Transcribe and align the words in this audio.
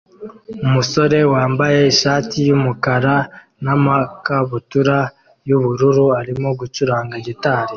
Umusore 0.65 1.17
wambaye 1.33 1.79
ishati 1.93 2.37
yumukara 2.47 3.15
namakabutura 3.63 4.97
yubururu 5.47 6.05
arimo 6.19 6.49
gucuranga 6.59 7.15
gitari 7.25 7.69